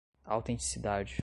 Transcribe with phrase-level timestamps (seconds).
[0.25, 1.19] autenticidade